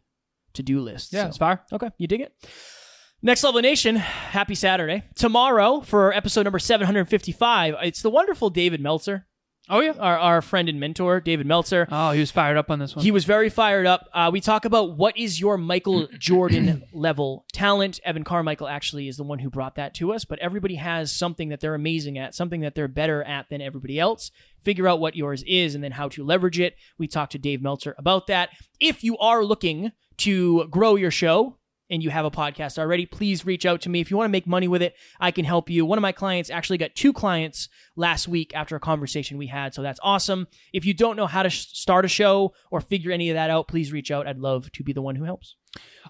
to 0.53 0.61
do 0.61 0.79
list. 0.79 1.11
yeah 1.11 1.23
So- 1.23 1.27
it's 1.29 1.37
fire 1.37 1.59
Okay, 1.73 1.89
you 1.97 2.05
dig 2.05 2.21
it? 2.21 2.35
Next 3.23 3.43
Level 3.43 3.61
Nation, 3.61 3.97
happy 3.97 4.55
Saturday. 4.55 5.03
Tomorrow, 5.13 5.81
for 5.81 6.11
episode 6.11 6.43
number 6.43 6.57
755, 6.57 7.75
it's 7.83 8.01
the 8.01 8.09
wonderful 8.09 8.49
David 8.49 8.81
Meltzer, 8.81 9.27
oh 9.69 9.79
yeah 9.79 9.93
our, 9.99 10.17
our 10.17 10.41
friend 10.41 10.67
and 10.67 10.79
mentor, 10.79 11.19
David 11.19 11.45
Meltzer. 11.45 11.87
oh 11.91 12.11
he 12.11 12.19
was 12.19 12.31
fired 12.31 12.57
up 12.57 12.71
on 12.71 12.79
this 12.79 12.95
one 12.95 13.05
He 13.05 13.11
was 13.11 13.25
very 13.25 13.49
fired 13.49 13.85
up. 13.85 14.09
Uh, 14.11 14.31
we 14.33 14.41
talk 14.41 14.65
about 14.65 14.97
what 14.97 15.15
is 15.17 15.39
your 15.39 15.59
Michael 15.59 16.07
Jordan 16.17 16.81
level 16.93 17.45
talent. 17.53 17.99
Evan 18.03 18.23
Carmichael 18.23 18.67
actually 18.67 19.07
is 19.07 19.17
the 19.17 19.23
one 19.23 19.37
who 19.37 19.51
brought 19.51 19.75
that 19.75 19.93
to 19.95 20.13
us, 20.13 20.25
but 20.25 20.39
everybody 20.39 20.75
has 20.75 21.11
something 21.11 21.49
that 21.49 21.59
they're 21.59 21.75
amazing 21.75 22.17
at, 22.17 22.33
something 22.33 22.61
that 22.61 22.73
they're 22.73 22.87
better 22.87 23.23
at 23.23 23.49
than 23.49 23.61
everybody 23.61 23.99
else. 23.99 24.31
Figure 24.63 24.87
out 24.87 24.99
what 24.99 25.15
yours 25.15 25.43
is 25.45 25.75
and 25.75 25.83
then 25.83 25.91
how 25.91 26.09
to 26.09 26.23
leverage 26.23 26.59
it. 26.59 26.75
We 26.97 27.07
talked 27.07 27.33
to 27.33 27.37
Dave 27.37 27.61
Meltzer 27.61 27.93
about 27.99 28.25
that. 28.27 28.49
If 28.79 29.03
you 29.03 29.15
are 29.19 29.43
looking 29.43 29.91
to 30.17 30.67
grow 30.69 30.95
your 30.95 31.11
show, 31.11 31.57
and 31.91 32.01
you 32.01 32.09
have 32.09 32.25
a 32.25 32.31
podcast 32.31 32.79
already, 32.79 33.05
please 33.05 33.45
reach 33.45 33.65
out 33.65 33.81
to 33.81 33.89
me. 33.89 33.99
If 33.99 34.09
you 34.09 34.17
want 34.17 34.29
to 34.29 34.31
make 34.31 34.47
money 34.47 34.67
with 34.67 34.81
it, 34.81 34.95
I 35.19 35.29
can 35.31 35.45
help 35.45 35.69
you. 35.69 35.85
One 35.85 35.97
of 35.97 36.01
my 36.01 36.13
clients 36.13 36.49
actually 36.49 36.77
got 36.77 36.95
two 36.95 37.11
clients 37.11 37.67
last 37.95 38.27
week 38.27 38.53
after 38.55 38.75
a 38.75 38.79
conversation 38.79 39.37
we 39.37 39.47
had, 39.47 39.73
so 39.73 39.81
that's 39.81 39.99
awesome. 40.01 40.47
If 40.73 40.85
you 40.85 40.93
don't 40.93 41.17
know 41.17 41.27
how 41.27 41.43
to 41.43 41.49
sh- 41.49 41.67
start 41.73 42.05
a 42.05 42.07
show 42.07 42.53
or 42.71 42.79
figure 42.79 43.11
any 43.11 43.29
of 43.29 43.35
that 43.35 43.49
out, 43.49 43.67
please 43.67 43.91
reach 43.91 44.09
out. 44.09 44.25
I'd 44.25 44.39
love 44.39 44.71
to 44.71 44.83
be 44.83 44.93
the 44.93 45.01
one 45.01 45.17
who 45.17 45.25
helps. 45.25 45.55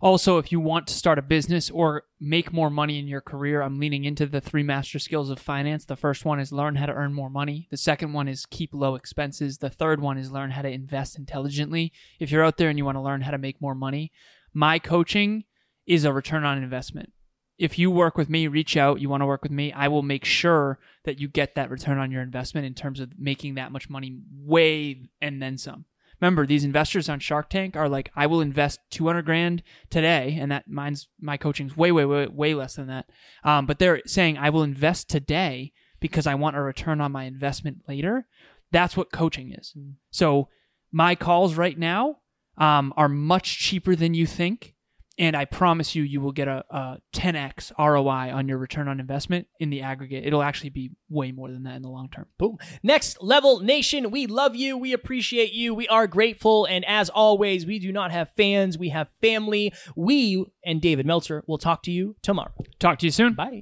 Also, 0.02 0.38
if 0.38 0.52
you 0.52 0.60
want 0.60 0.88
to 0.88 0.94
start 0.94 1.20
a 1.20 1.22
business 1.22 1.70
or 1.70 2.04
make 2.20 2.54
more 2.54 2.70
money 2.70 2.98
in 2.98 3.08
your 3.08 3.22
career, 3.22 3.62
I'm 3.62 3.80
leaning 3.80 4.06
into 4.06 4.26
the 4.26 4.42
three 4.42 4.64
master 4.64 4.98
skills 4.98 5.30
of 5.30 5.38
finance. 5.38 5.86
The 5.86 5.96
first 5.96 6.26
one 6.26 6.40
is 6.40 6.52
learn 6.52 6.76
how 6.76 6.88
to 6.88 6.94
earn 6.94 7.14
more 7.14 7.30
money. 7.30 7.68
The 7.70 7.78
second 7.78 8.14
one 8.14 8.28
is 8.28 8.46
keep 8.46 8.74
low 8.74 8.96
expenses. 8.96 9.60
The 9.60 9.70
third 9.70 10.02
one 10.02 10.18
is 10.18 10.32
learn 10.32 10.52
how 10.52 10.64
to 10.64 10.70
invest 10.70 11.18
intelligently. 11.18 11.92
If 12.20 12.32
you're 12.32 12.44
out 12.44 12.58
there 12.58 12.70
and 12.70 12.78
you 12.78 12.86
want 12.86 12.96
to 12.96 13.02
learn 13.02 13.22
how 13.22 13.32
to 13.32 13.38
make 13.38 13.62
more 13.62 13.76
money, 13.76 14.12
my 14.54 14.80
coaching 14.80 15.44
is 15.92 16.06
a 16.06 16.14
return 16.14 16.46
on 16.46 16.58
investment. 16.58 17.12
If 17.58 17.78
you 17.78 17.92
work 17.92 18.18
with 18.18 18.30
me, 18.30 18.48
reach 18.48 18.78
out, 18.78 19.02
you 19.02 19.10
want 19.10 19.22
to 19.22 19.26
work 19.26 19.44
with 19.44 19.52
me, 19.52 19.74
I 19.74 19.90
will 19.90 20.04
make 20.04 20.24
sure 20.24 20.80
that 21.04 21.20
you 21.20 21.28
get 21.28 21.56
that 21.56 21.70
return 21.70 21.98
on 21.98 22.12
your 22.12 22.22
investment 22.22 22.66
in 22.66 22.74
terms 22.74 23.02
of 23.02 23.20
making 23.20 23.56
that 23.56 23.74
much 23.74 23.90
money 23.90 24.18
way 24.34 25.10
and 25.22 25.42
then 25.42 25.58
some. 25.58 25.84
Remember, 26.22 26.48
these 26.48 26.64
investors 26.64 27.10
on 27.10 27.20
Shark 27.20 27.50
Tank 27.50 27.76
are 27.76 27.90
like, 27.90 28.10
I 28.16 28.26
will 28.26 28.40
invest 28.40 28.80
200 28.92 29.26
grand 29.26 29.64
today, 29.90 30.38
and 30.40 30.50
that 30.50 30.70
mine's 30.70 31.10
my 31.20 31.36
coaching's 31.36 31.76
way, 31.76 31.92
way, 31.92 32.06
way, 32.06 32.28
way 32.28 32.54
less 32.54 32.76
than 32.76 32.88
that. 32.88 33.10
Um, 33.44 33.66
but 33.66 33.80
they're 33.80 34.02
saying 34.06 34.38
I 34.38 34.50
will 34.50 34.64
invest 34.64 35.10
today 35.10 35.74
because 36.00 36.26
I 36.26 36.36
want 36.36 36.56
a 36.56 36.62
return 36.62 37.02
on 37.02 37.12
my 37.12 37.26
investment 37.26 37.80
later. 37.86 38.28
That's 38.72 38.96
what 38.96 39.12
coaching 39.12 39.52
is. 39.52 39.76
So 40.10 40.48
my 40.90 41.16
calls 41.16 41.56
right 41.56 41.78
now 41.78 42.20
um, 42.58 42.94
are 42.96 43.10
much 43.10 43.60
cheaper 43.60 43.96
than 43.96 44.14
you 44.14 44.26
think, 44.26 44.76
and 45.22 45.36
I 45.38 45.46
promise 45.46 45.94
you, 45.94 46.02
you 46.02 46.20
will 46.20 46.32
get 46.32 46.48
a, 46.48 46.66
a 46.72 46.98
10x 47.14 47.72
ROI 47.78 48.34
on 48.36 48.48
your 48.48 48.58
return 48.58 48.88
on 48.88 49.00
investment 49.00 49.48
in 49.60 49.70
the 49.70 49.84
aggregate. 49.84 50.26
It'll 50.26 50.42
actually 50.42 50.72
be 50.72 50.94
way 51.10 51.32
more 51.32 51.52
than 51.52 51.62
that 51.64 51.76
in 51.76 51.84
the 51.84 51.90
long 51.90 52.10
term. 52.10 52.26
Boom. 52.40 52.58
Next 52.82 53.22
Level 53.22 53.60
Nation, 53.60 54.10
we 54.10 54.26
love 54.26 54.56
you. 54.56 54.80
We 54.80 54.94
appreciate 54.94 55.54
you. 55.54 55.76
We 55.76 55.88
are 55.90 56.08
grateful. 56.08 56.66
And 56.66 56.84
as 56.86 57.12
always, 57.12 57.68
we 57.68 57.78
do 57.78 57.92
not 57.92 58.12
have 58.12 58.32
fans, 58.36 58.80
we 58.80 58.90
have 58.90 59.10
family. 59.22 59.72
We 59.96 60.44
and 60.66 60.82
David 60.82 61.06
Meltzer 61.06 61.44
will 61.46 61.60
talk 61.60 61.84
to 61.84 61.92
you 61.92 62.16
tomorrow. 62.24 62.54
Talk 62.80 62.98
to 63.00 63.06
you 63.06 63.12
soon. 63.12 63.36
Bye. 63.36 63.62